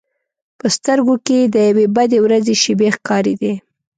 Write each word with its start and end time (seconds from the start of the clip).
په 0.59 0.67
سترګو 0.75 1.15
کې 1.25 1.35
یې 1.41 1.51
د 1.53 1.55
یوې 1.69 1.85
بدې 1.95 2.19
ورځې 2.25 2.53
شېبې 2.61 2.89
ښکارېدې. 2.95 3.53